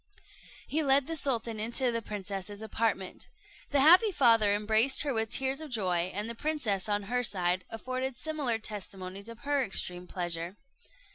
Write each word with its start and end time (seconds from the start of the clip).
He 0.67 0.81
led 0.81 1.05
the 1.05 1.15
sultan 1.15 1.59
into 1.59 1.91
the 1.91 2.01
princess's 2.01 2.63
apartment. 2.63 3.27
The 3.69 3.81
happy 3.81 4.11
father 4.11 4.55
embraced 4.55 5.03
her 5.03 5.13
with 5.13 5.29
tears 5.29 5.61
of 5.61 5.69
joy; 5.69 6.11
and 6.11 6.27
the 6.27 6.33
princess, 6.33 6.89
on 6.89 7.03
her 7.03 7.23
side, 7.23 7.65
afforded 7.69 8.17
similar 8.17 8.57
testimonies 8.57 9.29
of 9.29 9.41
her 9.41 9.63
extreme 9.63 10.07
pleasure. 10.07 10.57